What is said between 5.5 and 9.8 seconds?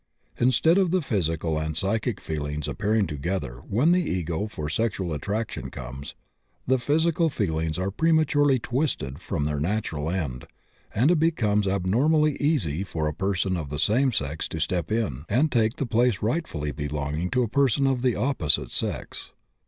comes, the physical feelings are prematurely twisted from their